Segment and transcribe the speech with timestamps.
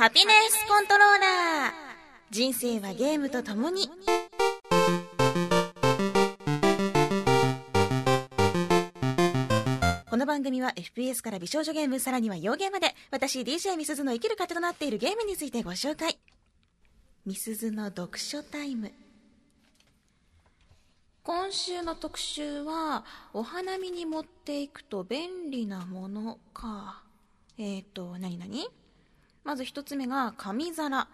[0.00, 1.72] ハピネスコントローラー。
[2.30, 3.86] 人生はゲームとともに。
[10.08, 16.18] この番組は FPS から美少女ゲームさらには洋ゲーまで私 DJ みすずの生きる糧となっているゲームについてご紹介。
[17.26, 18.92] みすずの読書タイム。
[21.22, 23.04] 今週の特集は
[23.34, 27.02] お花見に持っていくと便利なものか。
[27.58, 28.79] えっ、ー、と何何？
[29.44, 31.08] まず一つ目が紙皿。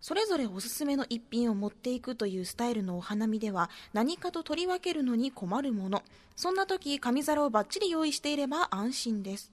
[0.00, 6.02] それぞれおすすめの一品を持っていくというスタイルのお花見では何かと取り分けるのに困るもの。
[6.34, 9.52] そんな時紙皿をバッチリ用意していれば安心です。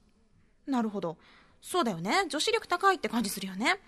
[0.66, 1.16] なるほど。
[1.60, 2.26] そうだよね。
[2.28, 3.78] 女子力高いって感じするよね。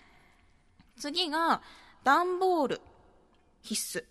[0.97, 1.61] 次が
[2.03, 2.81] 段ボール。
[3.61, 4.03] 必須。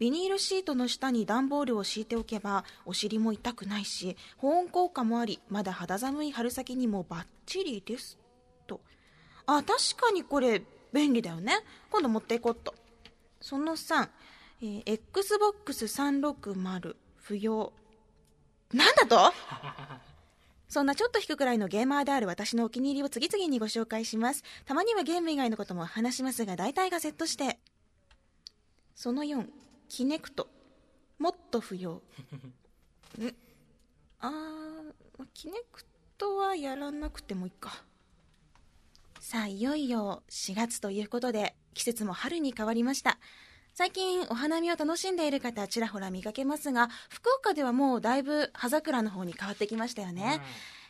[0.00, 8.19] ビニールシートの下に段ボールを敷いておけばお尻も痛くないし保温効果もありまだ肌寒い春先にもバッチリです。
[9.46, 10.62] あ確かにこれ
[10.92, 11.58] 便利だよね。
[11.90, 12.74] 今度持っていこうっと。
[13.40, 14.08] その3、
[14.62, 15.00] えー、
[15.64, 17.72] XBOX360 不要。
[18.72, 19.32] なんだと？
[20.68, 24.44] そんなちょっと引くくらいのゲーマーである私のお気に入りを次々にご紹介します。
[24.66, 27.58] たまにはゲーム以外のことも話しますが大体がセットして。
[28.94, 29.48] その4
[29.88, 30.48] キネクト。
[31.18, 32.02] もっと不要。
[33.18, 33.34] ん
[34.20, 35.84] あーキネク
[36.18, 37.82] トはやらなくてもいいか
[39.20, 43.18] さあいよいよ4月ということで季節も春に変わりました。
[43.74, 50.40] 最近お花見を楽しんでいる方ちらほら見かけますが福岡ではもうだいぶ葉桜の方に変わってきましたよね、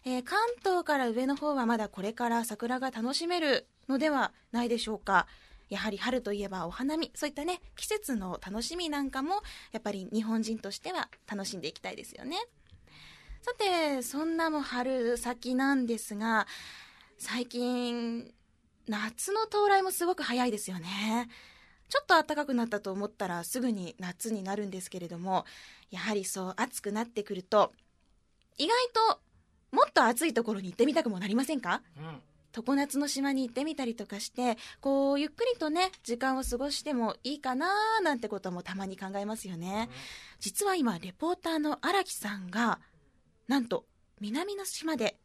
[0.06, 5.26] うん、えー、関東から上の方はまだこれから桜が楽しめるのではないでしょうか。
[5.68, 9.42] やはり春といえばお花見そういったね季節の楽しみなんかも
[9.72, 12.36] やっぱり日本人としては楽しんでいきたいですよね。
[13.42, 16.46] さてそんなも春先なんですが
[17.20, 18.32] 最近
[18.88, 21.28] 夏の到来もすごく早いですよね。
[21.90, 25.44] ちょっと暖かくなったと思ったらすぐに夏になるんですけれども
[25.90, 27.72] やはりそう暑くなってくると
[28.56, 28.74] 意外
[29.10, 29.20] と
[29.70, 32.22] もっと暑いところに行ってみたくもなりませんか、うん。
[32.52, 39.94] 常夏の島に行ってみたりとかしてこうゆっくりとね時間を過ごしてもいいかななんてこともたまに考えますよね、うん、
[40.40, 42.80] 実は今レポーターの荒木さんが
[43.46, 43.84] なんと
[44.20, 45.16] 南の島で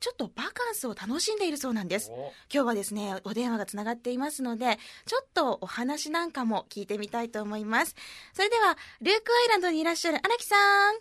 [0.00, 2.10] ちょっとバカンスを楽しんでいるそうなんです。
[2.52, 7.94] 今日はですねお電話がつながっていますのでちょっとお話なんかも聞いてみたいと思います。
[8.32, 10.56] それではルークアイランドにいらっしゃる荒木さ
[10.90, 10.94] ん。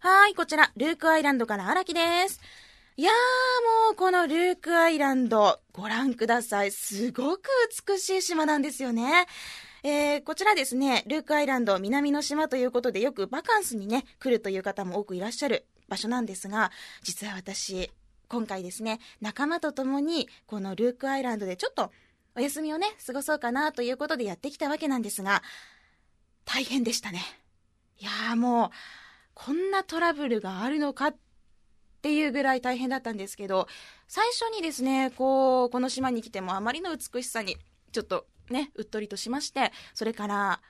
[0.00, 0.72] はいこちら。
[0.76, 2.40] ルークアイランドから荒木です。
[2.96, 6.72] いやーもうこのルークアイランドご覧ください。
[6.72, 7.42] すごく
[7.88, 9.26] 美しい島なんですよね。
[9.84, 17.90] えー、こちらですね、ルークアイランド南の島ということでよくバカンスにね、来るという方も多くいらっしゃる場所なんですが、実は私、
[18.28, 21.90] 今回ですね、仲間と共にこのルークアイランドでちょっと
[22.36, 25.42] お休みをね、過ごそうかなということでやってきたわけなんですが、
[26.44, 27.20] 大変でしたね。
[27.98, 28.70] いやーもう、
[29.34, 31.18] こんなトラブルがあるのかって
[31.98, 33.66] っていうぐらい大変だったんですけど
[34.06, 37.56] 最初にですねこうこの島に来てもあまりの美しさに
[37.92, 40.60] ちょっとねうっとりとしましてそれから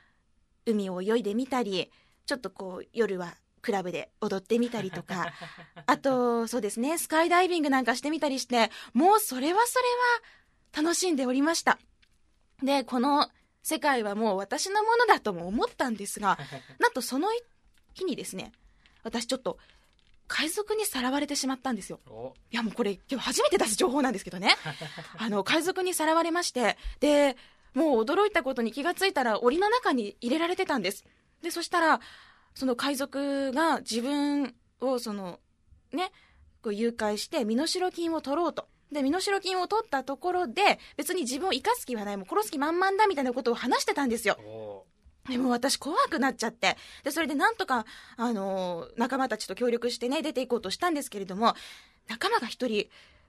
[0.64, 1.90] 海を泳いでみたり
[2.24, 5.32] ちょっとこう夜はクラブで踊ってみたりとか
[5.86, 9.84] あとそうですねスカイダイビングなんかしてみたりしてもうそれはそれ
[10.76, 11.78] は楽しんでおりました
[12.62, 13.30] でこの
[13.62, 16.38] 世界はもう私のものだとも思ったんですが
[16.78, 17.28] なんとその
[17.94, 18.52] 日にですね
[19.02, 19.58] 私ちょっと
[20.28, 22.00] 海賊にさらわれてしまったんですよ。
[22.52, 24.54] いやもうこれ今日初めて出す情報なんですけどね。
[25.16, 27.36] あの海賊にさらわれまして、で、
[27.74, 31.04] もう驚いたことに気がついたら檻の中に入れられてたんです。
[31.42, 32.00] で、そしたら、
[32.58, 35.38] その海賊が自分をその、
[35.92, 36.10] ね、
[36.60, 38.66] こう誘拐して身代金を取ろうと。
[38.90, 44.84] で、身代金を取ったところで、別に自分を生かす気はない、もう殺す気満々だみたいなことを話してたんですよ。
[45.28, 46.76] でも私怖くなっちゃって。
[47.04, 47.86] で、それでなんとか、
[48.16, 51.54] あのー、仲間たちと協力してね、出ていこうとしたんですけれども、
[52.08, 52.88] 仲間が一人、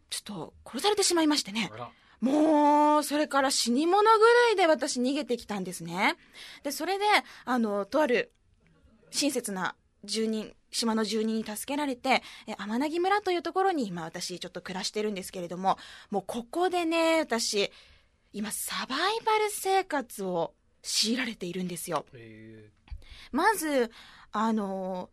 [0.10, 1.70] ちょっと殺されてしまいましてね。
[2.20, 6.18] もう、それから死に物ぐらいで私逃げてきたんですね。
[6.64, 7.06] で、それで、
[7.46, 8.32] あの、とある
[9.12, 15.78] 親切な住人、島の住人に助けられて、え天城村というところに今私ちょっと暮らしてるんですけれども、
[16.10, 17.72] もうここでね、私、
[18.32, 22.06] 今サバイバル生活を強いられているんですよ。
[23.32, 23.92] まず、
[24.32, 25.10] あの、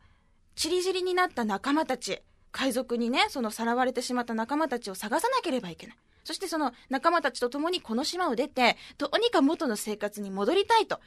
[0.54, 2.22] ちりぢりになった仲間たち、
[2.52, 5.96] 海賊にね、そのさらわれてしまった仲間たちを探さなければいけない。
[6.24, 11.00] そしてその仲間たちと共にこの島を出て、どうにか元の生活に戻りたいと。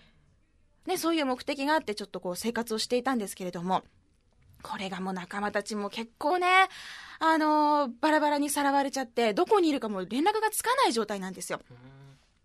[0.89, 3.83] ね、そういう目的があってちょっとこう生活をしていたんですけれども、
[4.62, 6.47] これがもう仲間たちも結構ね、
[7.19, 11.62] あのーバラバラにさらわれちゃって、どこにいるかもう連絡がつかない状態なんですよ。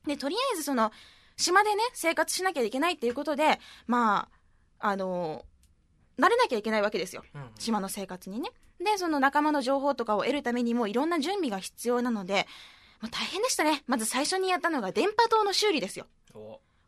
[0.06, 0.92] で、とりあえずその、
[1.36, 4.28] 島でね、生活しなきゃいけないっていうことで、ま
[4.78, 5.54] あ、あのー
[6.16, 7.24] 慣れなきゃいけないわけですよ。
[7.34, 8.50] うん島の生活にね。
[8.78, 12.46] で、その仲間の情報とかを得るためにもいろんな準備が必要なので、
[13.00, 13.82] もう大変でしたね。
[13.88, 16.06] まず最初にやったのが電波塔の修理ですよ。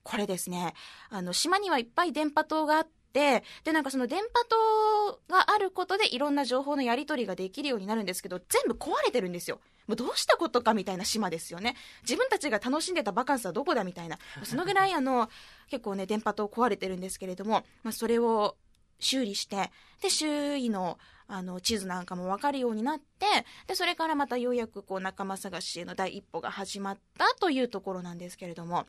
[0.07, 0.73] これですね、
[1.11, 9.59] あの、島にはいっぱい電波塔があって、で、なんかその電波塔があることでいろんな情報のやり取りができるようになるんですけど、全部壊れてるんですよ。
[9.89, 11.75] もうどうしたことかみたいな島ですよね。
[12.03, 14.19] 自分たちが楽しんでたバカンスはどこだみたいな。
[14.45, 15.29] そのぐらいあの、
[15.69, 18.57] 結構ね、電波塔壊れてるんですけれども、まあ、それを
[19.01, 19.73] 修理して、
[20.03, 23.27] で、周囲の、あの、地図なんかもわかるようになって、
[23.67, 28.87] で、それからまたようやくこう仲間探しへの第一歩が始まったというところなんですけれども、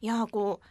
[0.00, 0.66] いやーこう、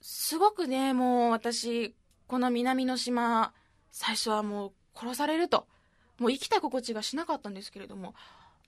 [0.00, 1.94] すごくね、もう私、
[2.26, 3.52] この南の島、
[3.90, 5.66] 最初はもう殺されると、
[6.18, 8.14] もう生きた心地がしなかったんですけれども、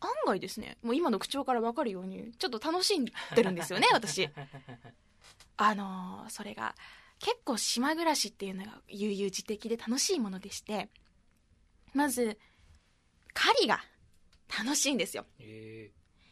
[0.01, 3.13] 案外ですね、もう今の口調からわかるように、ちょっと楽しんで
[3.43, 4.29] るんですよね、私。
[5.57, 6.75] あのーそれが、
[7.19, 10.89] 結構島暮らしっていうのが悠々自適で楽しいものでして、
[11.95, 12.39] まず、
[13.35, 13.83] 狩りが
[14.57, 15.27] 楽しいんですよ。
[15.41, 15.91] え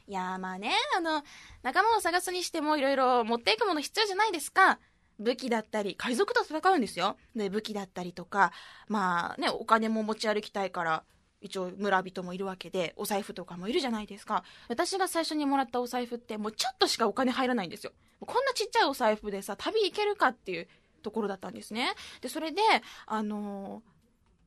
[0.08, 1.22] いやまあね、あの、
[1.62, 4.78] 仲間を探すにしてもいろいろ持っていくもの必要じゃないですか。
[5.18, 7.16] 武器だったり、海賊と戦うんですよ。
[7.34, 8.52] で、武器だったりとか、
[8.88, 11.04] まあね、お金も持ち歩きたいから、
[11.40, 14.44] 一応村人もいるわけで、お財布とかもいるじゃないですか。
[14.68, 17.92] 私が最初にもらったお財布って、もうちょっとしかお金入らないんですよ。
[18.20, 20.68] こんなちっちゃいお財布でさ、旅行けるかっていう
[21.02, 21.94] ところだったんですね。
[22.20, 22.60] で、それで、
[23.06, 23.96] あのー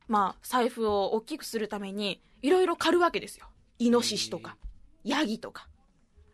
[0.08, 3.46] まあ、財布を大きくするために、いろいろ狩るわけですよ。
[3.78, 4.56] イノシシとか。
[5.04, 5.68] ヤギとか。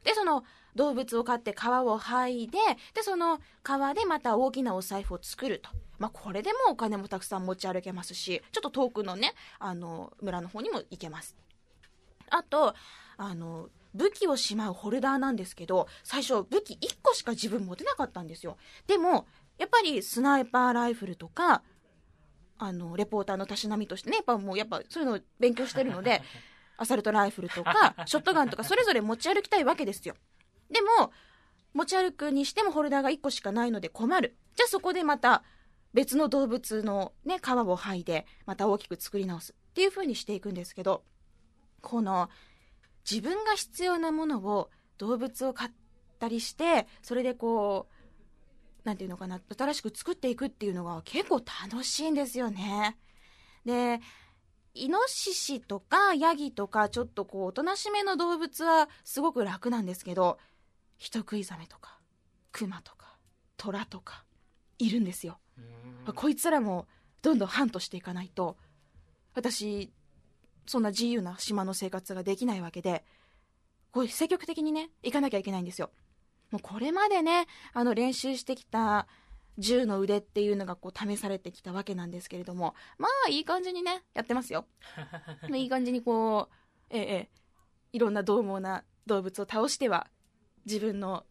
[0.05, 0.45] で、その
[0.77, 2.59] 動物を飼って皮を剥いで、
[2.95, 3.41] で、その皮
[3.97, 5.71] でまた大きなお財布を作ると。
[5.99, 11.37] まあ、これでもお金もたくさん持ち歩けますし、ちょっと遠くのね、あの、村の方にも行けます。
[12.31, 12.75] あと、
[13.17, 18.59] あの、武器をしまうホルダーなんですけど、最初武器1個しか自分持てなかったんですよ。
[18.87, 19.27] でも、
[19.59, 21.63] やっぱりスナイパーライフルとか、
[22.59, 26.23] あの、レポーターのたしなみとしてね、やっぱもうやっぱそういうのを勉強してるので、
[26.77, 30.15] アサルトライフルとか、 ショットガンとか、それぞれ持ち歩きたいわけですよ。
[30.71, 31.13] でも、
[31.73, 34.37] 持ち歩くにしてもホルダーが1個しかないので困る。
[34.55, 35.45] じゃあそこでまた
[35.93, 41.05] 別の動物のね、皮を剥いで、また大きく作り直すっていう風にしていくんですけど、
[41.81, 42.29] この、
[43.09, 45.73] 自分が必要なものを動物を飼っ
[46.19, 47.89] たりして、それでこ
[48.85, 52.99] う、なんていうのかな、新しく作っていくっていうのが結構楽しいんですよね。
[53.65, 54.01] で、
[54.77, 60.39] イノシシとかヤギとかちょっとこうおとなしめの動物はすごく楽なんですけど
[60.99, 61.99] 人食いザメとか
[62.53, 63.17] クマとか
[63.57, 64.25] トラとか
[64.79, 66.87] いるんですよ、ーこいつらも
[67.23, 68.57] どんどんハントしていかないと
[69.35, 69.91] 私
[70.67, 73.05] そんな自由な島の生活ができないわけで
[73.93, 75.91] こう積極的にね行かなきゃいけないんですよ。
[76.51, 79.09] もうこれまでねあの練習してきた
[79.59, 84.67] 銃の腕っていうのがこう試されてきたわけなんですけれどもまあいい感じにねやってますよ
[85.49, 86.55] まあいい感じにこう、
[86.91, 87.29] ええええ、
[87.93, 90.09] いろんな獰猛な動物を倒しては
[90.65, 91.25] 自分の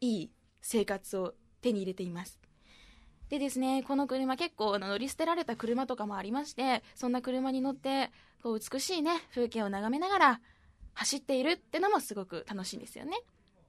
[0.00, 0.30] いい
[0.60, 2.38] 生活を手に入れています。
[3.28, 8.10] でですね、この車結構乗り捨てられた車とかもありまして、そんな車に乗って
[8.42, 10.40] こう美しいね、風景を眺めながら
[10.94, 13.20] 走っているってのもすごく楽しいんですよね。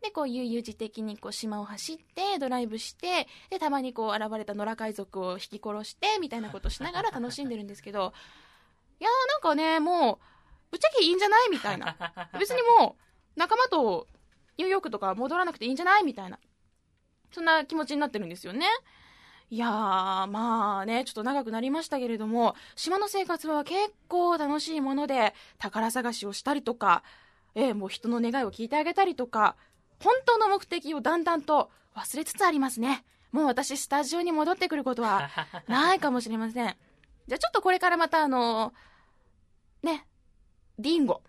[0.01, 8.13] で、こう悠々自適にこう島を走ってドライブして、で、たまにこう現れた野良海賊を引き殺してみたいなことしながら楽しんでるんですけど、
[8.99, 10.17] いやーなんかね、もう、
[10.71, 11.49] ぶっちゃけいいんじゃない？
[11.49, 11.95] みたいな。
[12.39, 14.07] 別にもう、仲間と
[14.57, 16.03] ニューヨークとか戻らなくていいんじゃない？
[16.03, 16.39] みたいな。
[17.31, 18.65] そんな気持ちになってるんですよね。
[19.51, 19.69] いやー、
[20.27, 27.03] まあね、ちょっと長くなりましたけれども、島の生活は結構楽しいもので、宝探しをしたりとか、
[27.55, 29.55] えーもう人の願いを聞いてあげたりとか、
[30.03, 33.03] 本当の目的をだんだんと忘れつつありますね。
[33.31, 35.29] もう私、スタジオに戻ってくることは
[35.67, 36.77] ないかもしれません。
[37.27, 38.73] じゃあちょっとこれからまたあの
[39.83, 40.07] ね、
[40.77, 41.21] ディンゴ。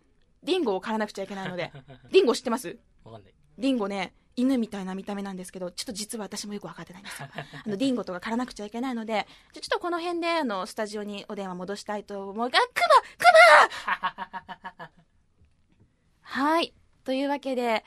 [0.43, 1.73] ディンゴを狩らなくちゃいけないので。
[2.11, 2.79] ディンゴ知ってます？
[3.05, 3.35] わかんない。
[3.59, 7.29] ディンゴね、犬みたいな見た目なんですけど、ちょっと実は私もよく分かってないんですよ。
[7.67, 12.67] あの、ディンゴとか狩らなくちゃいけないので、じゃあちょっとこの辺で、あの、スタジオにお電話戻したいと思うが、ク
[13.87, 14.09] マク
[14.79, 14.91] マ
[16.23, 16.73] はい。
[17.05, 17.85] というわけで、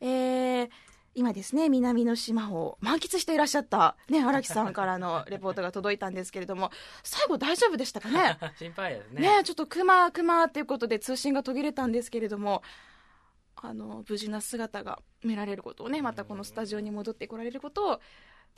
[0.00, 0.70] えー、
[1.16, 6.70] 今ですね、南の島を満喫していらっしゃった、ね、荒木さんからのレポートが届いたんですけれども、
[7.02, 8.38] 最後大丈夫でしたかね？
[8.58, 9.22] 心配ですね。
[9.38, 12.62] ねちょっとクマクマっていうことで通信が途切れたんですけれども
[13.56, 18.00] あの無事な姿が見られることをねまたこのスタジオに戻ってこられることを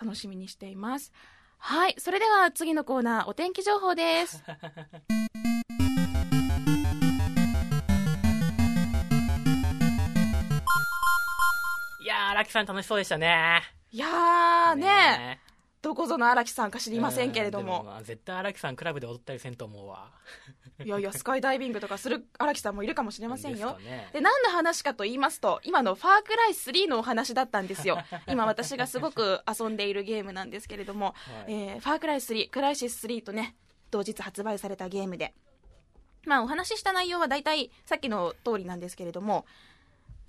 [0.01, 1.13] 楽しみにしています。
[1.59, 4.43] はいそれでは次のコーナーお天気情報です
[12.49, 13.63] 木さん楽しそうでしたね。
[13.91, 15.41] いやーね
[15.81, 20.11] どこぞの荒木さんか知りませんけれどうんもでまあ絶対荒木さんクラブで踊ったりせんと思うわ。
[20.85, 23.57] いやいやスカイダイビングとかする荒木さんもいるかもしれませんよ。
[23.57, 24.11] ですかね。
[24.13, 27.99] で何の話かと言いますと今の「ファークライ3」のお話だったんですよ。
[28.27, 31.15] 今私がすごく遊んでいるゲームなんですけれども
[31.45, 31.53] 「はい。
[31.53, 33.55] えーファークライ3」クライシス3とね
[33.91, 35.35] 同日発売されたゲームで。
[36.27, 39.47] まあお話しした内容は大体さっきの通りなんですけれども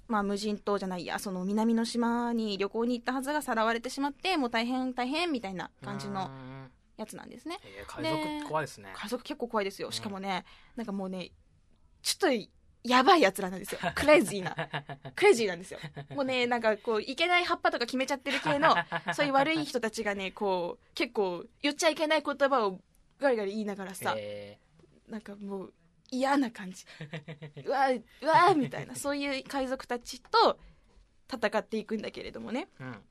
[0.09, 6.71] まあ無人島じゃないやその南の島に旅行に行ったはずがさらわれてしまってもう大変大変みたいな感じのうーん。
[6.97, 7.59] やつなんですね。
[7.63, 8.91] えー海賊怖いですね。
[8.93, 9.89] 家族結構怖いですよ。
[9.91, 10.43] しかもね、
[10.75, 11.31] なんかもうね
[12.01, 12.49] ちょっと
[12.83, 13.79] やばいやつらなんですよ。
[13.95, 14.55] クレイジーな。
[15.15, 15.79] クレイジーなんですよ。
[16.09, 18.75] もうねなんかこういけない葉っぱとか決めちゃってる系の
[19.15, 22.81] そういう悪い人たちがねこう結構言っちゃいけない言葉を
[23.19, 24.59] ガリガリ言いながらさ、え
[25.07, 25.73] なんかもう
[26.11, 26.85] 嫌な感じ。
[27.65, 28.95] うわうわみたいな。
[28.95, 30.59] そういう海賊たちと
[31.31, 32.67] 戦っていくんだけれどもね。
[32.79, 33.03] ーうん。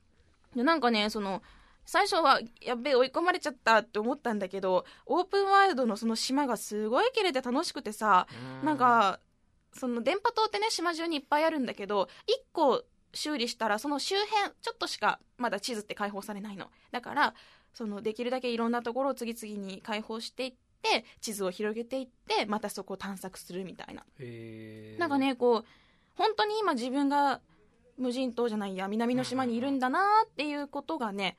[0.55, 1.41] でなんかねその
[1.85, 8.27] 最初はやっべえ追い込まれちゃったって思ったんだけどオープンワールドのその島がすごい綺麗で楽しくてさ
[8.63, 9.19] なんか
[9.73, 12.07] その電波塔ってね島中にいっぱいあるんだけど1
[12.53, 16.69] 個修理したらその周辺ちょっとしかまだ地図って開放されないの。
[16.91, 17.33] だから
[17.73, 24.05] そのできるだけいろんなところを次々に開放していって地図を広げていってまたそこを探索するみたいな。
[24.97, 25.65] なんかねこう
[26.15, 27.41] 本当に今自分が
[27.97, 31.37] 無人島じゃないや南の島にいるんだなっていうことがね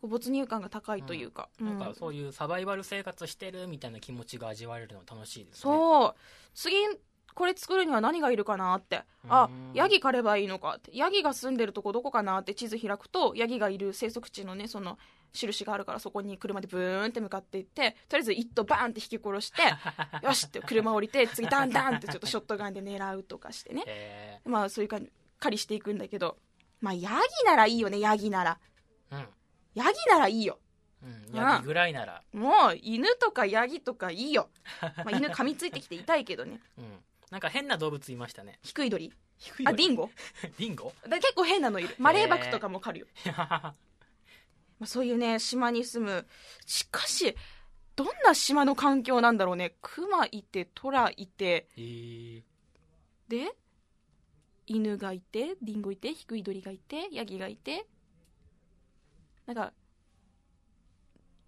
[0.00, 1.78] こう没入感が高いというか、なんうん。
[1.78, 5.60] かそういうサバイバル生活してるみたいな気持ちが味わえるの楽しいですね。
[5.60, 6.14] そう。
[6.54, 6.76] 次
[7.38, 9.04] これ作るには何がいるかなって。
[9.28, 9.72] あうん。
[9.72, 10.90] ヤギ狩ればいいのかって。
[10.92, 14.98] ヤギが住んでるとこどこかなって地図開くとヤギがいる生息地のねその
[15.32, 19.62] 印があるからそこに車でブーンって向かっていってとりあえず一頭バーンって引き殺して
[20.26, 23.84] よしって車降りて次ダンダンってちょっとショットガンで狙うとかしてね。
[23.86, 26.38] へまあそういう感じ狩りしていくんだけど。
[26.80, 28.58] まあヤギならいいよねヤギなら。
[29.12, 29.28] ーうん。
[29.74, 30.58] ヤギならいいよ。
[31.04, 31.36] うん。
[31.36, 32.20] ヤギぐらいなら。
[32.32, 34.48] もう犬とかヤギとかいいよ、
[34.80, 36.60] まあ、犬噛みついてきて痛いけどね。
[36.78, 38.58] うんなんか変な動物いましたね。
[38.62, 39.12] 低い鳥。
[39.64, 40.10] あディンゴ。
[40.58, 40.92] ディンゴ？
[41.08, 41.94] だ結構変なのいる。
[41.98, 43.74] マレーバクとかも狩るよ、は
[44.80, 46.26] まあ、そういうね島に住む
[46.66, 47.34] しかし
[47.96, 49.76] どんな島の環境なんだろうね。
[49.82, 51.68] クマいてトラいて。
[51.76, 52.42] えー。
[53.28, 53.54] で
[54.66, 57.86] 犬がいてディンゴいて低い鳥がいてヤギがいて。
[59.46, 59.72] なんか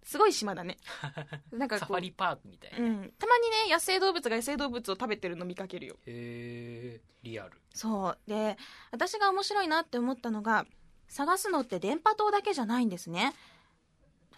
[0.03, 0.77] すごい島だね。
[1.51, 1.79] なんかこう。
[1.79, 5.97] サファリパークみたいな、へうん、たまにね野生動物が野生動物を食べてるの見かけるよ。
[6.05, 7.51] えリアル。
[7.73, 8.17] そう。
[8.27, 8.57] で
[8.91, 10.65] 私が面白いなって思ったのが
[11.07, 13.33] 探すのって電波塔だけじゃないんですね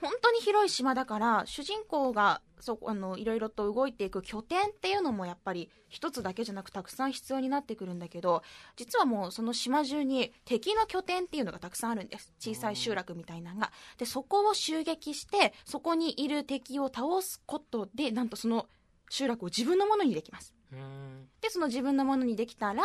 [0.08, 8.42] 本当に広い島だから主人公がそあのいろいろと動いていく拠点っていうのもやっぱり一つだけじゃなくたくさん必要になってくるんだけど
[8.76, 12.34] 実はもうその島中に敵の拠点っていうのがたくさんあるんです。
[12.40, 13.72] 小さい集落みたいなのが。
[13.98, 18.68] でそこを襲撃してそこにいる敵を倒すことでなんとその
[19.10, 20.54] 集落を自分のものにできます。
[21.42, 22.84] でその自分のものにできたら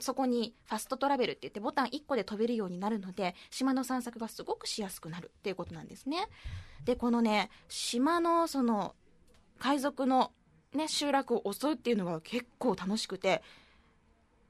[0.00, 6.28] そこにファストトラベルって言ってボタン1個で飛べるようになるので島の散策がすごくしやすくなるっていうことなんですね。
[6.84, 8.94] でこのね島のその
[9.58, 10.32] 海賊の、
[10.74, 13.42] ね、集落を襲うっていうのが結構楽しくて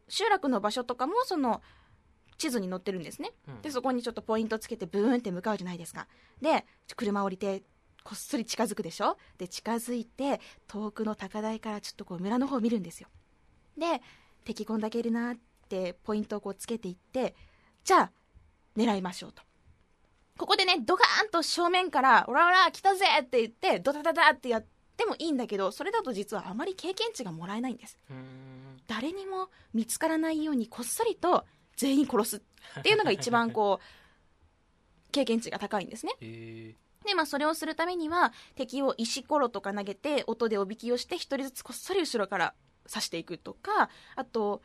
[0.09, 1.63] 集落の場所とかもその
[2.39, 3.33] 地図に載ってるんですね。
[3.49, 3.63] うん。
[3.63, 6.07] でそこにちょっとポイントつけてブーンって向かうじゃないですか。
[6.43, 6.67] で
[6.97, 7.63] 車降りて
[8.07, 9.17] こっそり近づくでしょ？
[9.37, 13.09] で近づいて遠くの高台からちょっとこう村の方を見るんですよ。
[13.77, 14.01] で
[14.45, 15.37] 敵こんだけいるなっ
[15.69, 17.35] てポイントをこうつけていって
[17.83, 18.11] じゃあ
[18.77, 19.43] 狙いましょうと。
[20.39, 24.65] ここでねドカーンと正面から「オラオラ来たぜ!」って言ってドタダダってやっ
[24.97, 27.99] てもいいんだけどそれだと実はあまり経験値がもらえないんです。
[28.87, 31.45] 誰にも見つからないようにこっそりと
[31.75, 36.13] 全員殺すっていうのが一番こう経験値が高いんですね。
[36.21, 42.55] へでまあそれをするためには敵を石ころとか投げて音でおびきをして一人ずつこっそり後ろから
[42.89, 44.63] 刺していくとかあと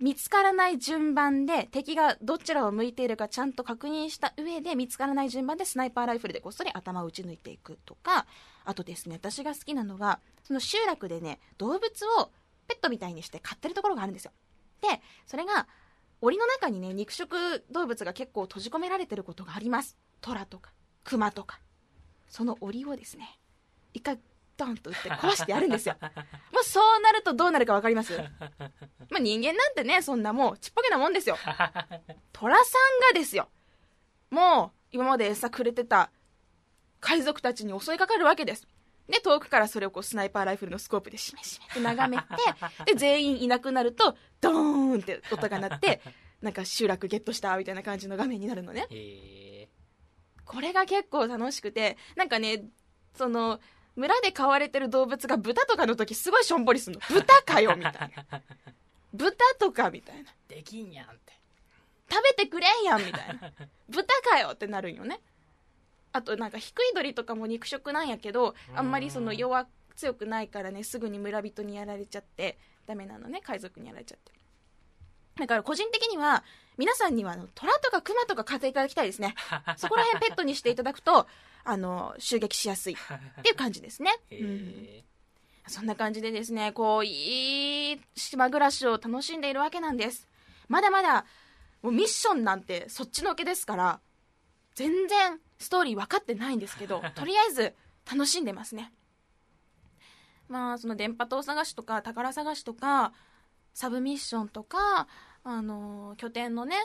[0.00, 8.26] 見つからない順番で敵がどちらを向いているかちゃんと確認した上で見つからない順番でスナイパーライフルでこっそり頭を撃ち抜いていくとか
[8.64, 11.84] あとですね私が好きなのがその集落でね動物
[12.18, 12.30] を
[12.66, 14.32] ペットみたいにして飼ってるところがあるんですよ。
[14.80, 14.88] で
[15.26, 15.68] それが
[16.20, 19.96] 檻の中にね肉食動物が結構閉じ込められてることがあります。
[20.20, 20.72] トラとか
[21.04, 21.60] クマとか。
[22.32, 23.38] その檻をですね
[23.92, 24.18] 一回
[24.56, 25.96] ドンと撃って壊してやるんですよ。
[26.52, 28.16] もうそうなるとどうなるか分かります？
[29.10, 31.36] まあ人間なんてねそんなもうちっぽけなもんですよ。
[32.32, 33.48] 虎さんがですよ。
[34.30, 36.10] もう今まで餌くれてた
[37.00, 38.66] 海賊たちに襲いかかるわけです。
[39.08, 42.24] で遠くからそれをこうスナイパーライフルのスコープでしめしめって眺めて
[42.92, 46.00] で全員いなくなるとドーンって音が鳴って
[46.40, 48.86] なんか集落ゲットしたみたいな感じの画面になるのね
[50.52, 52.64] これが結構楽しくてなんかね
[53.14, 53.58] その
[53.96, 57.02] 村で飼われてる動物が豚とかの時すごいしょんぼりするの。
[57.08, 57.92] 豚かよみたい
[58.30, 58.42] な。
[59.12, 60.30] 豚とかみたいな。
[60.48, 61.32] できんやんって。
[62.10, 63.52] 食べてくれんやんみたいな。
[63.88, 65.20] 豚かよってなるんよね。
[66.12, 69.66] あとなんか低い鳥とかも肉食なんやけどあんまりその弱
[69.96, 74.32] 強くないからねすぐに村人にやられちゃってダメなのね海賊にやられちゃって。
[75.36, 76.44] だから個人的には
[76.78, 79.34] 皆さんにはあの虎とか熊とか飼っていただきたいですね。
[79.76, 81.26] そこら辺ペットにしていただくと
[81.64, 82.94] あの襲撃しやすい。
[82.96, 84.84] っていう感じですね、へうん。
[84.88, 85.04] え
[85.68, 90.28] そんな感じでですね、こう、いい島暮らしを楽しんでいるわけなんです。
[90.68, 91.24] まだまだ、
[91.82, 94.00] もうミッションなんてそっちのけですから、
[94.74, 97.74] 全然ストーリー分かってないんですけど、 とりあえず
[98.10, 98.92] 楽しんでますね。
[100.48, 103.12] まあ、その電波塔探しとか宝探しとか、
[103.72, 105.06] サブミッションとか、
[105.44, 106.76] あの、拠点のね、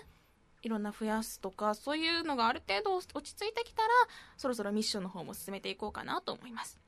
[0.63, 3.89] いろんな増やすとか、そういうのがある程度落ち着いてきたら、
[4.37, 6.79] そろそろミッションの方も進めていこうかなと思います。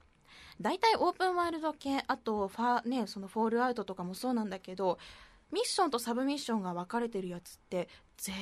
[0.62, 4.98] 大体オープンワールド系あとファ、ね、そのフォールアウトとかもそうなんだけど
[5.52, 8.34] ミッションとサブミッションが分かれてるやつって全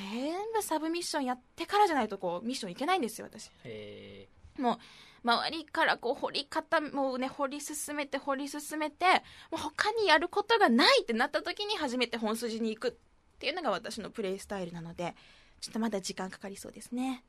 [0.54, 4.78] 部サブミッションやってからじゃないとこうミッションいけないんですよ私へもう
[5.24, 9.06] 周りからこう掘り方もうね掘り進めて掘り進めて
[9.50, 12.92] もう他にやることがないってなった時に初めて本筋に行くっ
[13.38, 15.14] ていうのが私のプレイスタイルなので
[15.60, 17.24] ちょっとまだ時間かかりそうですね、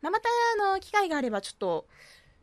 [0.00, 0.28] まあ、また
[0.66, 1.86] あの機会があればちょっと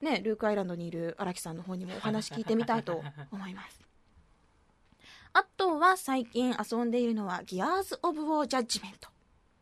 [0.01, 3.79] ねルークアイランドにいる荒木さんの方にもお話聞いてみたいと思います。
[5.33, 9.09] あとは最近遊んでいるのはギアーズ・オブ・ウォー・ジャッジメント。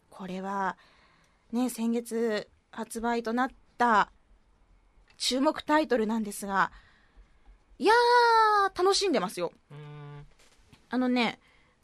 [0.10, 0.78] これは
[1.52, 4.12] ね先月発売となった
[5.18, 6.72] 注目タイトルなんですが
[7.80, 9.52] いやー楽しんでますよ。
[10.90, 11.40] あのね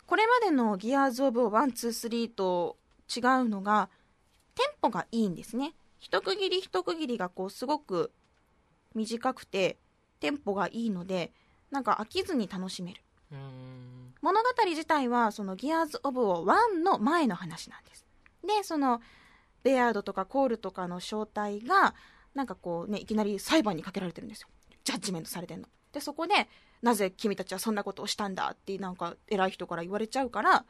[0.10, 2.78] これまでのギアーズ・オブ・123と
[3.16, 3.90] 違うのが
[4.56, 5.76] テンポがいいんですね。
[6.00, 8.12] 一区切り一区切りがこうすごく
[8.96, 9.78] 短くて
[10.20, 11.32] テンポがいいので
[11.70, 13.04] なんか飽きずに楽しめる。
[14.24, 18.04] 物語自体はそのギアーズ・オブ・を1の前の話なんです。
[18.42, 19.02] でその
[19.62, 21.94] ベアードとかコールとかの正体が
[22.34, 24.48] なんかこうねいきなり裁判にかけられてるんですよ。
[24.84, 26.48] ジャッジメントされてんのでそこで
[26.82, 30.66] なぜ君たちはそんなことをしたんだってなんか偉い人から言われちゃうから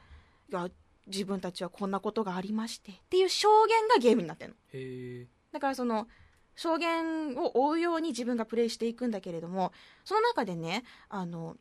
[0.51, 0.69] いや
[1.07, 5.27] 自分たちはこんなことがありましてっていう証言がゲームになってるの。
[5.51, 6.07] だからその
[6.55, 9.71] 証言を追うように自分がプレイしていくんだけれども
[10.03, 11.55] その中でねあの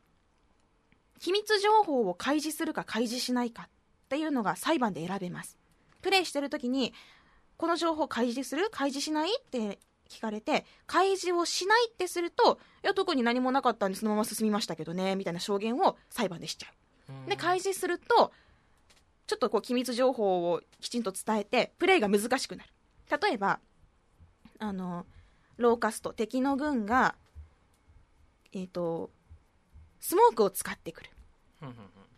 [1.20, 3.68] 秘密情報を開示するか開示しないかっ
[4.08, 5.58] ていうのが裁判で選べます。
[6.00, 6.92] プレイしてる時に
[7.56, 8.68] この情報を開示する？
[8.70, 9.30] 開示しない？
[9.36, 17.28] って聞かれて開示をしないってするといや特に何もなかったんでそのまま進みましたけどねみたいな証言を裁判でしちゃう。
[17.28, 18.32] で開示すると
[19.26, 22.70] ちょっとこう機密情報をきちんと伝えてプレイが難しくなる。
[23.22, 23.60] 例えば
[24.58, 25.06] あの
[25.56, 27.14] ローカスト敵の軍が
[28.52, 29.10] えっ、と
[30.00, 31.10] スモークを使ってくる。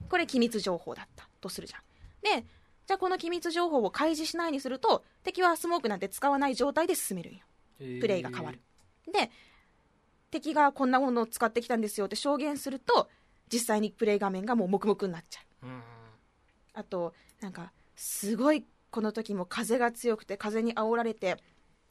[0.08, 1.82] これ機密情報だったとするじゃん。
[2.22, 2.46] で
[2.86, 7.40] じゃあこの機密情報を開示しないにすると敵はスモークなんて使わない状態で進めるんよ。
[7.44, 7.49] うん
[8.00, 8.60] プレイが変わる。
[9.12, 9.30] で
[10.30, 13.08] 敵がこんなものを使ってきたんですよって証言すると
[13.52, 15.66] 実際にプレイ画面がもう黙々になっちゃう。
[15.66, 15.72] うん。
[15.72, 15.82] うん
[16.72, 21.36] あとなんかすごいこの時も風が強くて風に煽られて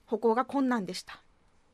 [0.06, 1.16] 歩行が困難でした。
[1.16, 1.18] っ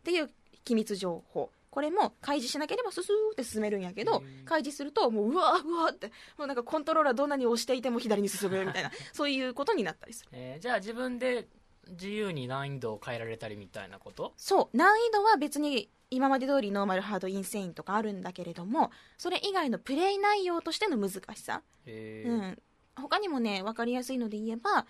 [0.04, 0.30] ていう
[0.64, 1.52] 機密情報。
[1.70, 10.30] これも開示しなければススーって進めるんやけど開示するともううわーうわーってもうなんかコントローラーどんなに押していても左に進むみたいな そういうことになったりする。
[10.32, 11.48] えーじゃあ自分で
[11.90, 14.34] 自由に難易度を変えられたりみたいなこと？
[14.38, 14.78] そう。
[14.78, 21.62] 難易度は別に今まで通りノーマルハードインセインとかあるんだけれどもそれ以外のプレイ内容としての難しさ。
[21.88, 22.58] うん、
[22.96, 24.86] 他にもね分かりやすいので言えば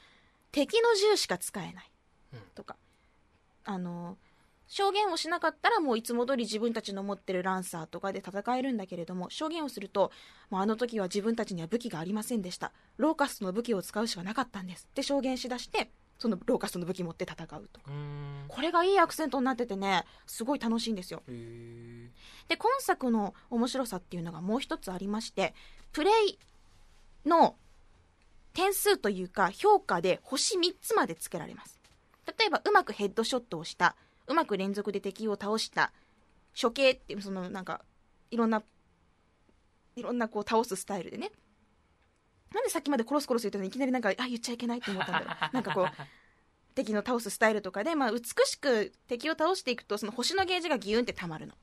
[0.52, 1.92] 敵の銃しか使えない。
[2.34, 2.40] うん。
[2.54, 2.76] とか、
[3.64, 4.18] あの
[4.68, 10.12] 証言をしなかったらもういつも通り自分たちの持ってるランサーとかで戦えるんだけれども証言をすると
[10.50, 12.72] もうあの時は自分たちには武器がありませんでした。
[12.98, 14.88] ローカストの武器を使うしかなかったんです。
[14.92, 18.46] って証言しだしてそのローカストの武器持って戦うとうーん。
[18.48, 21.22] これがいいアクセントになっててねすごい楽しいんですよ。
[21.28, 25.54] で今作の面白さっていうのがもう一つありまして
[25.92, 26.40] プレイ
[27.26, 27.56] の
[28.54, 31.80] 点数というか評価で星3つまでつけられます。
[32.40, 33.96] 例えばうまくヘッドショットをした
[34.28, 35.92] うまく連続で敵を倒した
[36.60, 37.82] 処刑っていうそのなんか
[38.32, 38.64] いろんな
[39.96, 41.32] いろんなこう倒すスタイルでね
[42.56, 45.28] なんでさっきまでコロスコロス言ったのにいきなりなんかあ言っちゃいけないって思ったんだろう。
[45.54, 45.88] なんかこう
[46.74, 51.54] 敵の倒すスタイルとかで、まあ、美しく敵を倒していくとその星のゲージがギュンってたまるの。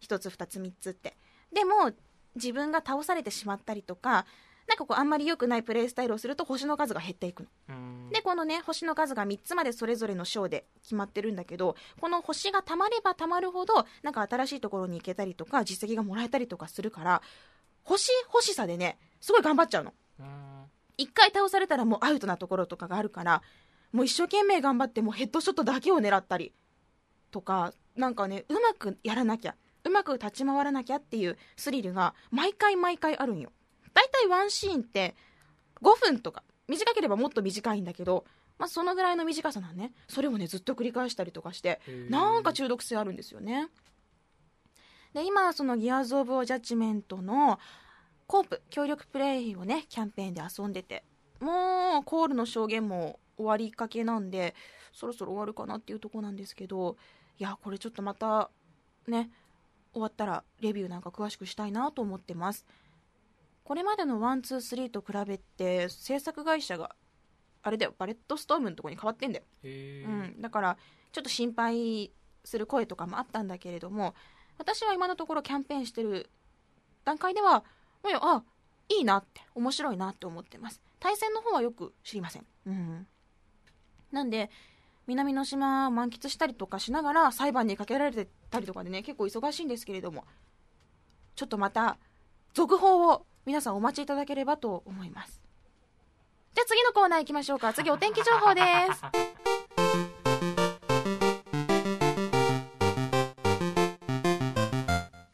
[0.00, 1.16] 1つ2つ3つって。
[1.52, 1.92] でも
[2.34, 4.26] 自分が倒されてしまったりとか
[4.66, 7.48] なんかこうあんまり良くないプレイスタイルをすると星の数が減っていくの。
[7.68, 8.10] うん。
[8.10, 17.22] でこのね星の数が3つまでそれぞれの章で決まってるんだけどこの星がたまればたまるほどなんか新しいところに行けたりとか実績がもらえたりとかするから
[17.84, 20.26] 星欲しさでねすごい頑張っちゃうのうん。
[20.96, 23.42] 一回倒されたらもうアウトなところとかがあるから
[23.92, 26.52] もう一生懸命頑張ってもうヘッドショットだけを狙ったり
[27.30, 33.50] とかなんかねうまくやらなきゃうまく立ち回らなきゃっていうスリルが毎回毎回あるんよ。
[33.94, 35.14] だいたいワンシーンって
[35.82, 38.24] 5分とか短ければもっと短いんだけど、
[38.58, 39.92] まあ、そのぐらいの短さなんね。
[40.08, 43.68] それをねずっと繰り返したりとかしてなんか中毒性あるんですよね。
[45.12, 47.58] で今そのギアーズ・オブ・オ・ジャッジメントの
[48.26, 51.04] コープ協力プレイをねキャンペーンで遊んでて。
[51.40, 54.54] もうコールの証言も終わりかけなんで
[54.92, 56.96] そろそろ終わるかなっていうとこなんですけど。
[57.38, 58.50] いやこれちょっとまた
[59.08, 59.30] ね
[59.92, 62.66] 終わったらレビューなんか詳しくしたいなと思ってます。
[63.64, 66.94] これまでの123と比べて制作会社が
[67.62, 69.44] あれだよバレットストームのとこに変わってんだよ。
[69.64, 70.76] うん、だから
[71.12, 72.12] ちょっと心配
[72.44, 74.14] する声とかもあったんだけれども
[74.58, 76.30] 私は今のところキャンペーンしてる
[77.04, 77.64] 段階では
[78.02, 78.42] もうよあ
[78.88, 80.80] いいなって面白いなって思ってます。
[81.00, 83.06] 対戦の方はよく知りません、うん、
[84.12, 84.50] なんで
[85.08, 90.24] 南の島満喫したりとかしながら裁判にかけられてたりとかでね結構忙しいんですけれども
[91.34, 91.98] ちょっとまた
[92.54, 95.42] 続報を皆さんお待ちいただければと思います。
[96.54, 97.72] じゃあ次のコーナー行きましょうか。
[97.72, 98.60] 次お天気情報で
[98.92, 99.02] す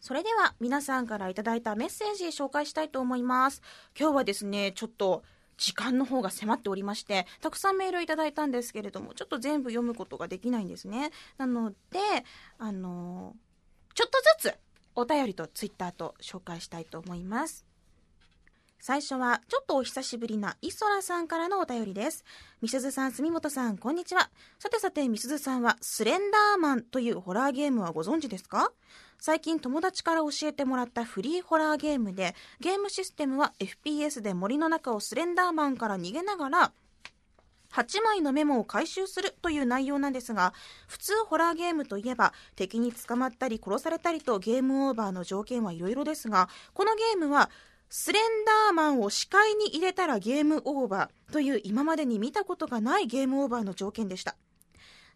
[0.09, 3.61] それでは皆さんからいただいたメッセージ紹介したいと思います。
[3.95, 5.23] 今日はですねちょっと
[5.59, 11.11] 時間の方が迫っておりましてたくさんメールいただいたんですけれどもちょっと全部読むことができないんですね。
[11.37, 11.77] なので
[12.57, 13.37] あの
[13.93, 14.55] ちょっとずつ
[14.95, 17.67] お便りとツイッターと紹介したいと思います。
[18.81, 22.25] 最初はちょっとお久しぶりなイソラさんからのお便りです。
[22.63, 24.31] みすずさん住本さんこんにちは。
[24.59, 28.73] さてさてみすずさんはスレンダーマンというホラーゲームはご存知ですか？
[29.21, 36.73] 最近友達から教えてもらったフリーホラーゲームでゲームシステムは FPS で森の中をスレンダーマンから逃げながら
[37.73, 40.55] 8枚のメモを回収するという内容なんですが
[40.87, 47.51] 普通ホラーゲームといえば敵に捕まったり殺されたりとゲームオーバーの条件はいろいろですがこのゲームは
[47.91, 54.37] スレンダーマンを視界に入れたらゲームオーバーという今までに見たことがないゲームオーバーの条件でした。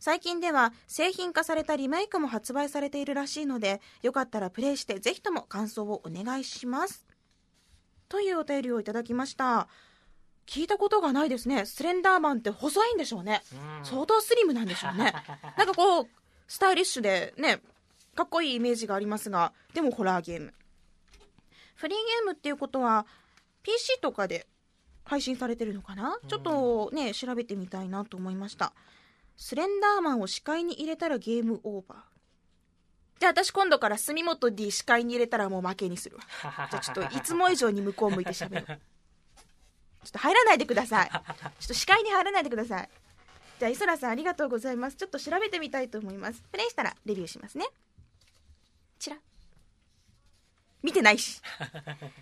[0.02, 7.06] 最近では製品化されたリメイクも発売されているらしいのでよかったらプレイしてぜひとも感想をお願いします。
[8.08, 9.68] というお便りをいただきました。
[10.44, 11.66] 聞いたことがないですね。
[11.66, 13.42] スレンダーマンって細いんでしょうね。
[13.52, 13.84] うん。
[13.84, 15.14] 相当スリムなんでしょうね。
[15.56, 16.08] なんかこう
[16.48, 17.62] スタイリッシュでね
[18.16, 20.52] かっこいいイメージがありますがでもホラーゲーム。
[21.76, 23.06] フリーゲームっていうことは
[23.62, 24.48] PC とかで
[25.04, 28.72] 配信されてるのかな、うんちょっとね調べてみたいなと思いました
[29.36, 31.98] スレンダーマンを視界に入れたらゲームオーバー。
[33.20, 36.22] じゃあ私今度から住本 D 視界に入れたらもう負けにするわ。
[36.42, 38.66] じゃあちょっといつも以上に向こう向いて喋る。
[38.66, 38.74] ちょ
[40.08, 41.10] っと入らないでください。
[41.10, 42.88] ちょっと視界に入らないでください。
[43.60, 44.96] じゃあ磯田さんありがとうございます。
[44.96, 46.42] ちょっと調べてみたいと思います。
[46.50, 47.66] プレイしたらレビューしますね。
[48.98, 49.16] チラ。
[50.82, 51.40] 見てないし。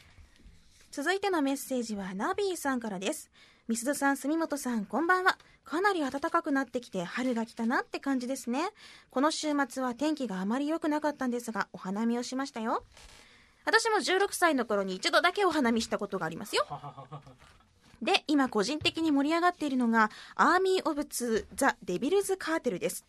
[0.92, 3.30] 続いてのメッセージはナビーさんからです。
[3.68, 5.38] みすずさん住本さんこんばんは
[5.70, 8.70] かなり暖かくなってきて春が来たなって感じですね。
[9.12, 12.82] この週末は天気があまり良くなかったんですがお花見をしましたよ。
[13.64, 16.66] 私も16歳の頃に一度だけお花見したことがありますよ。
[18.02, 23.06] で今個人的に盛り上がっているのがアーミー・オブ・ツー・ザ・デビルズ・カーテルです。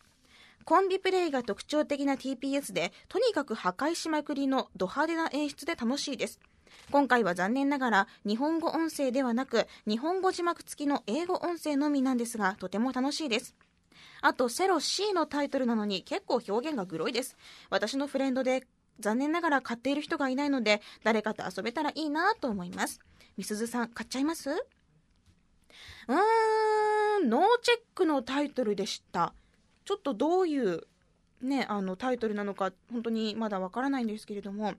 [0.64, 6.38] コンビプレイが特徴的な TPS でとにかく破壊しまくりのド派手な演出で楽しいです
[6.90, 13.54] 今回は残念ながら日本語音声ではなく日本語字幕付きの英語音声のみなんですがとても楽しいです。
[14.20, 17.36] あとセロ C のタイトルなのに結構表現がグロいです。
[17.70, 18.66] 私のフレンドで
[19.00, 23.00] 残念ながら買っている人がいないので誰かと遊べたらいいなと思います。
[23.36, 24.50] みすずさん買っちゃいます？
[24.50, 29.32] うーんノーチェックのタイトルでした。
[29.84, 30.82] ちょっとどういう
[31.40, 34.74] ねあのタイトルなのか本当にまだわからないんですけれども。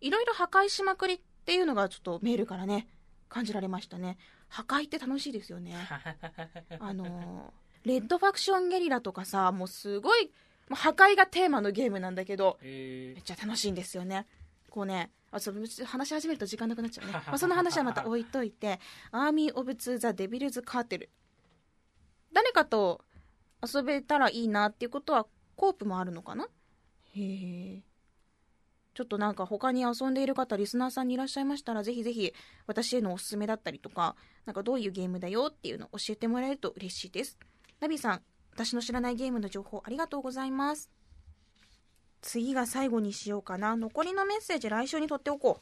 [0.00, 2.88] いろいろ破壊しまくりっていうのがちょっとメールからね
[3.28, 4.18] 感じられましたね。
[4.48, 5.76] 破壊って楽しいですよね。
[6.80, 7.52] あの
[7.84, 10.32] レッドファクションゲリラとかさもうすごい
[10.70, 14.26] 破壊がテーマのゲームなんだけどえめっちゃ楽しいんですよね。
[14.68, 21.10] こうねあそう話し始めると時間なくなっちゃうね、まあ、その話はまた置いといて「アーミー・オブ・ツー・ザ・デビルズ・カーテル」
[22.32, 23.04] 誰かと
[23.62, 26.48] 遊べたらいいなっていうことはコープもあるのかな？
[27.14, 27.82] へえ
[28.94, 32.32] ちょっとなんか他に遊んでいる方リスナーさんにいらっしゃいましたらぜひぜひ
[32.66, 37.38] 私へのおすすめだったりとかなんかどういうゲームだよっていうのを教えてもらえると嬉しいです
[37.80, 38.22] ナビさん
[38.52, 40.90] 私の知らないゲームの情報ありがとうございます
[42.20, 45.60] 次が最後にしようかな残りのメッセージ来週に取っておこ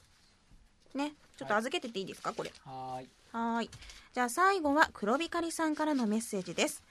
[0.95, 2.33] うねちょっと預けてていいですか？
[2.33, 3.71] これはーいはーい。
[4.13, 6.83] じゃあ最後は黒光さんからのメッセージです。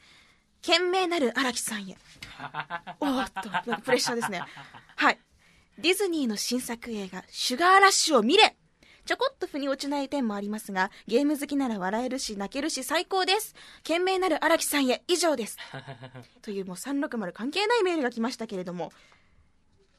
[0.65, 1.97] 懸命なる荒木さんへ。
[3.01, 4.41] おーっと、プレッシャーですね。
[4.95, 5.19] はい。
[5.79, 8.55] ディズニーの新作映画、シュガーラッシュを見れ。
[9.05, 13.53] ちょこっと腑に落ちない点もありますが、ゲーム好きなら笑えるし、泣けるし、最高です。
[13.83, 15.57] 懸命なる荒木さんへ、以上です。
[16.41, 18.91] というもう360関係ないメールが来ましたけれども、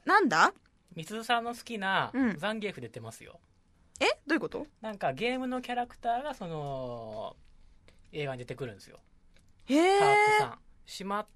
[0.05, 0.53] なんだ？
[0.97, 2.39] みすずさんの好きなうん。
[2.39, 3.39] ザンギエフ出てますよ、
[4.01, 4.07] え？
[4.27, 4.67] どういうこと？
[4.81, 7.37] なんかゲームのキャラクターがその
[8.13, 8.99] 映画に出てくるんですよ。
[9.67, 10.45] へパーえト。
[10.47, 11.27] 3島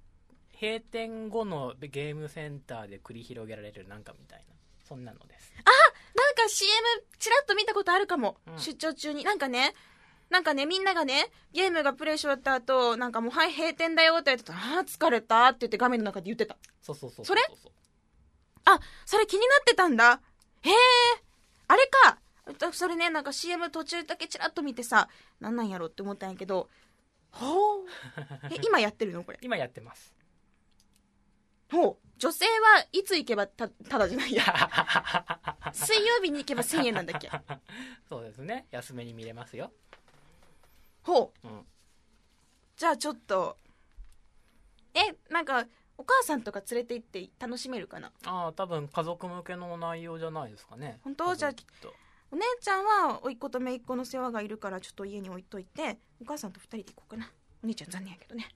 [0.63, 4.55] 閉店後のゲームセンターで繰り広げられるなんかみたいな。
[4.87, 5.51] そんなのです。
[6.15, 6.71] なんか CM
[7.19, 8.59] ちらっと見たことあるかも、うん。
[8.59, 9.25] 出張中に。
[9.25, 9.73] なんかね
[10.29, 14.53] なんかねみんながねゲームがプレイし終わった後なんかもうはい閉店だよって言ってた。
[14.53, 16.55] ああ疲れたって言って画面の中で言ってた。
[16.81, 17.41] そうそうそうそれ？
[18.65, 20.21] あそれ気になってたんだ。
[20.61, 20.73] へえ
[21.67, 22.19] あれか。
[22.57, 25.09] だそれねなんか CM 途中だけちらっと見てさ
[25.41, 26.69] なんなんやろって思ったんやけど。
[27.31, 27.85] ほう。
[28.49, 29.25] え今やってるの？
[29.25, 29.39] これ。
[29.41, 30.13] 今やってます
[31.73, 34.33] ほう女性はいつ行けばたただじゃない。
[34.33, 34.43] や
[35.73, 37.29] 水曜日に行けば1000円なんだっけ。
[38.07, 38.67] そうですね。
[38.69, 39.71] 安めに見れますよ。
[41.01, 41.47] ほう。
[41.47, 41.65] うん。
[42.77, 43.57] じゃあちょっと。
[44.93, 44.99] え
[45.33, 45.65] なんか
[45.97, 48.11] お母さんとか連れて行って楽しめるかな。
[48.25, 50.99] ああ多分家族向けの内容じゃないですかね。
[51.03, 51.35] 本当？
[51.35, 51.91] じゃあきっと。
[52.31, 57.31] お姉ちゃんは甥っ子と姪っ子の世話がいるからちょっと家に置いといてお母さんと2人で行こうかな。
[57.63, 58.49] お兄ちゃん残念やけどね。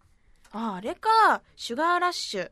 [0.51, 1.41] ああれか。
[1.55, 2.51] シュガーラッシュ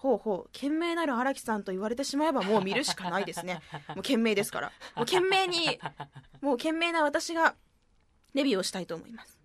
[0.00, 3.60] ほうほう懸命なる荒木さんと言われてしまえばもう見るしかないですね。
[3.88, 4.72] もう懸命ですから。
[4.96, 5.78] もう懸命に
[6.40, 7.54] もう懸命な私が
[8.32, 9.38] レビューをしたいと思います。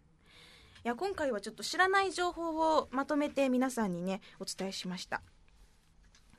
[0.86, 5.22] いや今回はちょっと知らない情報をまとめて皆さんにねお伝えしました。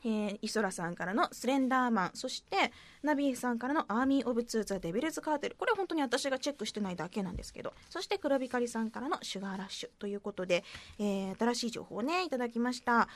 [0.02, 5.56] えー、イソラさんからのスレンダーマンそしてナビーさんからのアーミー・オブ・ツー・ザ・デビルズ・カーテル。
[5.56, 7.74] これは本当に私がチェックしてないだけなんですけど。
[7.90, 10.64] そして黒光さんからのシュガーラッシュということで、
[10.98, 13.08] えー新しい情報をねいただきました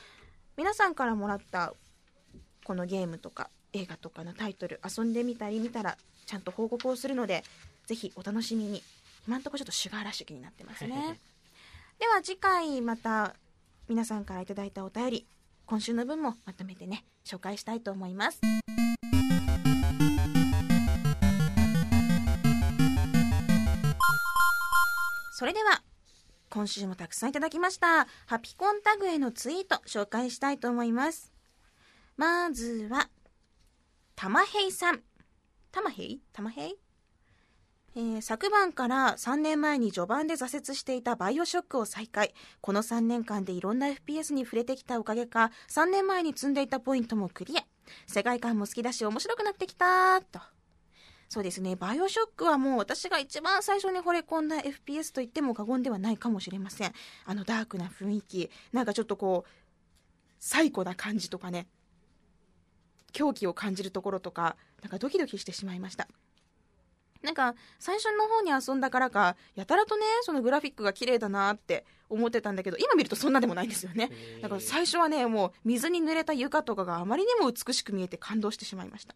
[0.61, 1.73] 皆さんからもらった
[2.65, 5.97] このゲームとか映画とかのタイトル遊んでみたり見たら
[6.27, 7.43] ちゃんと報告をするので
[7.87, 8.83] ぜひお楽しみに。
[9.27, 11.19] 今んところちょっとシュガーラッシュ気になってますね。
[11.97, 13.35] では次回また
[13.87, 15.27] 皆さんからいただいたお便り
[15.65, 18.39] 今週の分もまとめてね紹介したいと思います。
[25.33, 25.81] それでは
[26.51, 28.07] 今週もたくさんいただきました。
[28.25, 31.31] ハピコンタグへのツイート紹介したいと思います。
[32.17, 33.07] まずは
[34.17, 35.01] たまへいさん。
[35.71, 36.19] たまへい？
[36.33, 36.75] たまへい？
[37.95, 42.33] えー昨晩から3年前に序盤で挫折していたバイオショックを再開。
[42.59, 47.63] この3年間でいろんな FPS に触れてきたおかげか3年前に積んでいたポイントもクリア。
[48.07, 50.41] 世界観も好きだし面白くなってきたと。
[51.31, 51.77] そうですね。
[51.77, 56.91] バイオショックはもう私が一番最初に惚れ込んだ FPS と言っても過言ではないかもしれません。
[57.25, 59.49] あのダークな雰囲気なんかちょっとこう
[60.39, 61.67] 最古な感じとかね。
[63.13, 66.09] 狂気を感じるところとかなんかドキドキしてしまいました。
[67.21, 74.09] なんか最初の方に遊んだからかやたらとねそのグラフィックが綺麗だなって思ってたんだけど今見るとそんなでもないんですよね。
[74.41, 79.15] だから最初はねもう水に濡れた床とかがあまりにも美しく見えて感動してしまいました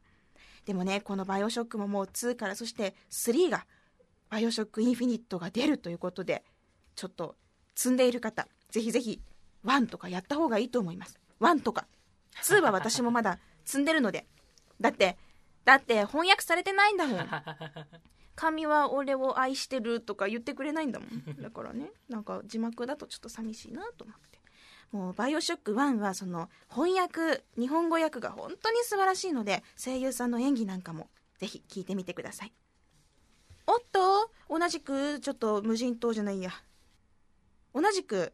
[0.65, 3.65] でもねこのバイオショックももう2からそして3が
[4.29, 6.43] バイオショックインフィニットが出るということで
[6.95, 7.35] ちょっと
[7.75, 9.21] 積んでいる方ぜひぜひ
[9.65, 11.19] 1とかやった方がいいと思います。
[11.41, 11.87] 1とか。
[12.43, 14.25] 2は私もまだ積んでるので。
[14.79, 15.17] だって
[15.63, 17.27] だって翻訳されてないんだもん。
[18.35, 21.41] 神は俺を愛してるとか言ってくれないんだもん。
[21.41, 24.39] だからねなんか字幕だとちょっと寂しいなと思って
[24.91, 32.53] もうバイオショック1はその翻訳日本語訳が本当に素晴らしいので声優さんの演技なんかもぜひ聞いてみてください。
[33.67, 36.51] おっと同じくちょっと無人島じゃないや。
[37.73, 38.31] 同じく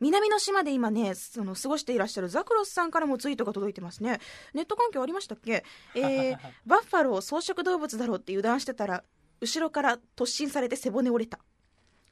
[0.00, 4.20] 南の島で今ねその過ごしていらっしゃるザクロスさんからもツイートが届いてますね。
[4.54, 5.64] ネット環境ありましたっけ？
[5.96, 9.02] えー、 バッファロー草食動物だろうって油断してたら
[9.40, 11.40] 後ろから突進されて背骨折れた。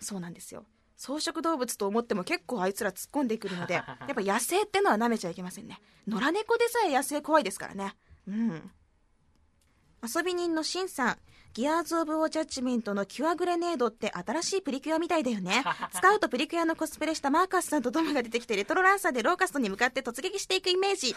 [0.00, 5.80] そうなんですよ草食動物と思っても結構あいつら突っ込んでくるので やっぱ野生ってのは舐めちゃいけませんね。
[6.06, 7.96] 野良猫でさえ野生怖いですからね。
[8.26, 8.70] うん
[10.02, 11.18] 遊び人のシンさん
[11.56, 15.64] ギアーズ・オブ・ウォー・ジャッジメントのキュアグレネードって新しいプリキュアみたいだよね。
[15.90, 21.16] 使うとプリキュアのコスプレしたマーカスさんとトムが出てきてレトロランサーでローカストに向かって突撃していくイメージ。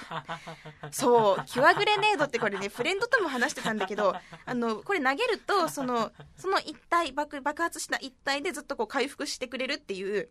[0.92, 4.16] そう、キュアグレネードってこれね、フレンドとも話してたんだけど、
[4.46, 10.30] あの、これ投げると、その、その一帯、爆爆発した一帯でずっとこう回復してくれるっていう、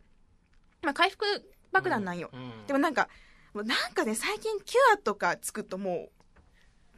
[0.81, 1.27] まあ回復
[1.71, 2.31] 爆弾なんよ。
[2.33, 3.11] うんでもなんか、
[3.53, 6.18] もうなんかね、最近キュアとかつくともう、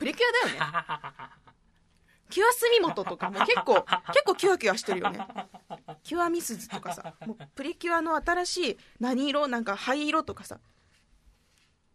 [0.01, 1.41] プリキュアだよね。
[2.31, 3.85] キュア住本とかも結構、
[4.15, 5.27] 結構キュアキュアしてるよね。
[6.03, 10.59] キュアミスズとかさ、もうプリキュアの新しい何色なんか灰色とかさ、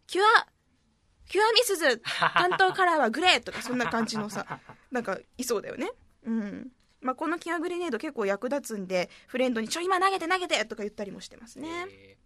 [0.06, 0.46] キュア、
[1.28, 2.00] キュアミスズ
[2.34, 4.60] 担当カラーはグレーとかそんな感じのさ、
[4.92, 5.90] なんかいそうだよね。
[6.22, 6.70] うん。
[7.00, 11.86] まあ、このキュアグレネード結構役立つんで、フレンドにちょ今投げて投げてとか言ったりもしてますね。
[11.90, 12.16] え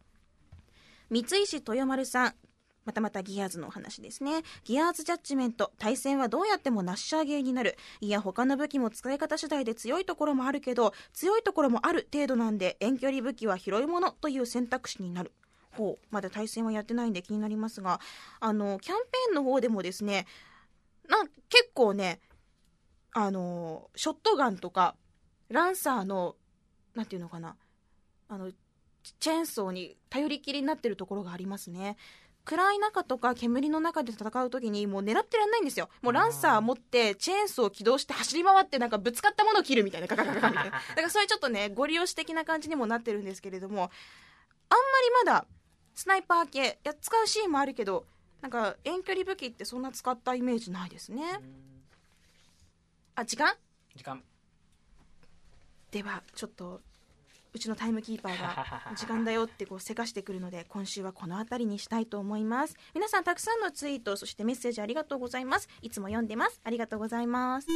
[1.09, 2.35] 三石豊丸さん
[2.91, 4.43] またまたギアーズのお話ですね。
[4.65, 7.77] ギアーズジャッジメント対戦はどうやってもナッシャーゲーになる。
[8.01, 15.31] いや他の武器も使い方次第で強いところもあるけど強いところもある程度なんで遠距離武器は広いものという選択肢になる。
[15.71, 18.01] ほうまだ対戦はやってないんで気になりますが
[18.41, 20.27] あのキャンペーンの方でもですね
[21.09, 22.19] な結構ね
[23.13, 24.97] あのショットガンとか
[25.49, 26.35] ランサーの
[26.97, 27.55] なんていうのかな
[28.29, 28.51] あの
[29.21, 31.97] チェーンソーに頼りきりになってるところがありますね。
[32.51, 35.89] 暗い中とか煙の中で戦う時にもう狙ってらんないんですよ。
[36.03, 45.47] もうランサー持ってチェーンソーを起動して走り回ってなんかぶつかったものを切るみたいなガガガガガみたいなだからそういうちょっとねゴリ押し的な感じにもなってるんですけれどもあんまりまだ
[45.95, 48.05] スナイパー系いや使うシーンもあるけど
[48.41, 51.23] なんか遠距離武器ってそんな使ったイメージないですね。
[53.15, 53.55] あ時間？
[53.95, 54.25] 時間。
[55.93, 56.81] ではちょっと
[57.53, 62.77] うちのタイムキーパーが時間だよってこうせかしてくるので今週はこの辺りにしたいと思います。
[62.95, 65.69] 皆さんたくさんのツイートそしてメッセージありがとうございます。
[65.83, 66.61] いつも読んでます。
[66.65, 67.67] ありがとうございます。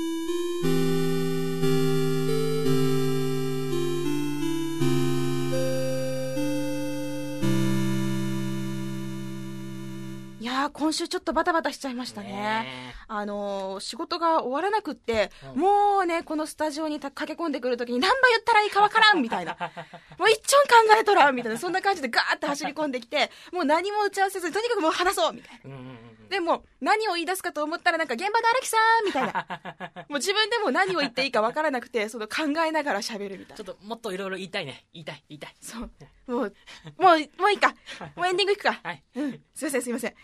[10.70, 19.56] 今週ちょっとバタバタしちゃいましたねねあのー仕事が終わらなくって、うんもうね、このスタジオにた駆け込んでくるときに何番言ったらいいかわからんみたいな。
[20.18, 25.70] もう一丁考えとらんみたいな、そんな感じでガーって走り込んできて、もう何も打ち合わせずに、とにかくもう話そうみたいな。
[25.70, 29.46] うんうんうんでも、何を言い出すかと思ったらなんか現場で荒木さんみたいな。
[30.08, 33.56] もう自分でも何を言っていいかわからなくて、その考えながら喋るみたいな。
[33.56, 35.90] ちょっともっといろいろ言いたいね言いたい言いたいそう。
[36.26, 36.54] もう、
[36.98, 37.74] もう、もういいか。
[38.16, 38.80] もうエンディングいくか。
[38.82, 39.42] はいうん。
[39.54, 40.14] すいません、すいません。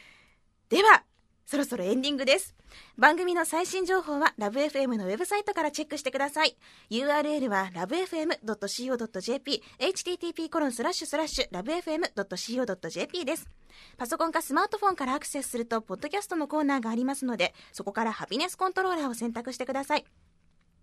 [0.71, 1.03] では、
[1.47, 2.55] そろそろエンディングです。
[2.97, 6.57] 番組の最新情報はラブ f m のウェブサイトからチェックしてください。
[6.93, 13.51] URL は lovefm.co.jp、http コロンスラッシュスラッシュ lovefm.co.jp です。
[13.99, 20.05] パソコンかスマートフォンからアクセスすると、ポッドキャストのコーナーがありますので、そこからハピネスコントローラーを選択してください。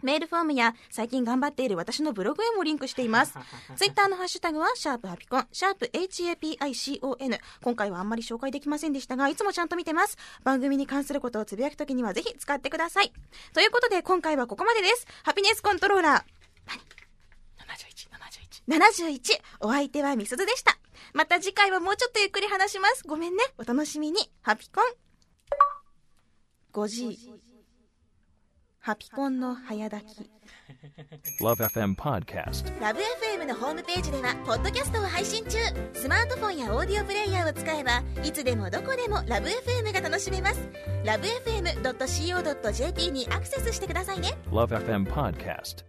[0.02, 3.34] メールフォームや最近頑張っている私のブログへもリンクしています。
[3.76, 7.40] ツイッターのハッシュタグは、シャープハピコン、シャープ HAPICON。
[7.62, 10.18] 今回はあんまり紹介できませんでしたが、いつもちゃんと見てます。
[10.44, 13.12] 番組に関することをつぶやくときにはぜひ使ってください。
[13.54, 15.06] ということで、今回はここまでです。
[15.24, 16.26] ハピネスコントローラ
[17.58, 19.42] 7171ー71。
[19.62, 20.78] お相手はみすずでした。
[21.14, 23.04] また次回はもうちょっとゆっくり話します。
[23.08, 23.44] ごめんね。
[23.58, 24.30] お楽しみに。
[24.42, 24.86] ハピコン。
[26.74, 27.47] 5時。
[28.88, 30.32] ハピコンの早炊き。
[31.44, 32.80] Love FM Podcast.
[32.80, 35.58] ラブ f m のホームページではポッドキャストを配信中
[35.94, 40.70] スマートフォンやオーディオプレイヤーを使えばいつでもどこでもラブ f m が楽しめます
[41.04, 45.84] ラブ FM.co.jp にアクセスしてくださいね Love FM Podcast.